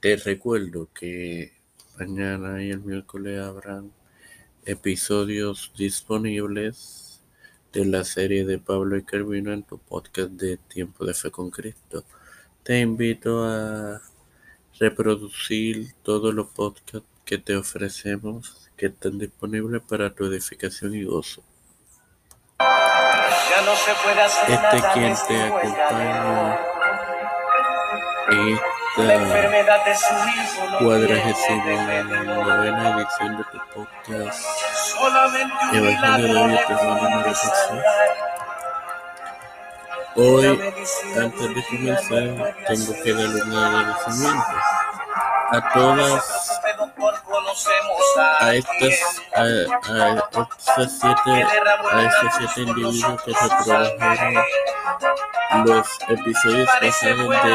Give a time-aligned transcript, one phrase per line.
[0.00, 1.52] Te recuerdo que
[1.98, 3.90] mañana y el miércoles habrán
[4.64, 7.20] episodios disponibles
[7.72, 11.50] de la serie de Pablo y Carvino en tu podcast de Tiempo de Fe con
[11.50, 12.04] Cristo.
[12.62, 14.00] Te invito a
[14.78, 21.42] reproducir todos los podcasts que te ofrecemos que están disponibles para tu edificación y gozo.
[24.46, 26.58] Este quien te acompaña
[28.30, 29.98] esta
[30.78, 34.44] cuadragésima novena edición de tu podcast.
[35.72, 36.58] Evangelio de hoy
[40.16, 40.46] Hoy,
[41.16, 42.26] antes de comenzar,
[42.66, 44.54] tengo que dar un agradecimiento
[45.50, 46.60] a todas
[48.40, 51.46] a estas a, a estas siete
[51.92, 54.44] a estos siete individuos que se produjeron
[55.64, 57.52] los episodios pasados de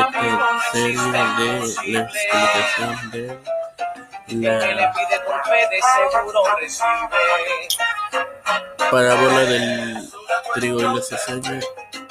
[0.71, 3.39] serie de la explicación de
[4.47, 4.93] la
[8.89, 10.09] parábola del
[10.53, 11.59] trigo y la cizaña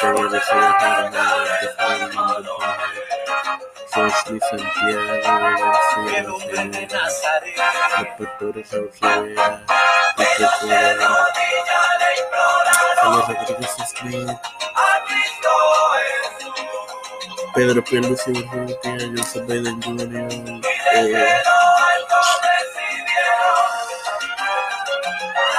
[0.00, 2.52] todo deseo de hermano que fue el mundo
[3.90, 9.52] Fosli Santiago García los pastores Saúl Rivera
[10.16, 10.52] Víctor
[12.30, 14.40] Cora Julio Rodríguez Smith
[17.54, 20.10] Pedro Pérez Urrutia Joseph Biden Jr.
[20.94, 21.42] Eh,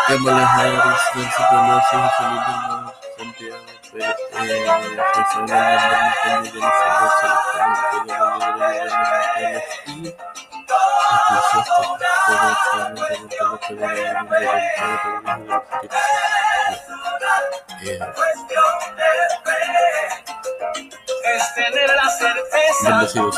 [0.08, 3.64] Kamala Harris, Nancy Pelosi, José Luis Mar, Santiago
[3.94, 4.14] eh,
[5.16, 8.96] José Manuel Martínez de Elizabeth Celestino Pedro Valladolid
[22.86, 23.36] Bendecidos.